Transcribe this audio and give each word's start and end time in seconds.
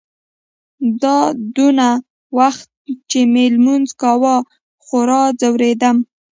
دا 1.01 1.17
دونه 1.55 1.87
وخت 2.39 2.67
چې 3.09 3.19
مې 3.31 3.45
لمونځ 3.55 3.87
کاوه 4.01 4.35
خورا 4.83 5.23
ځورېدم. 5.39 5.97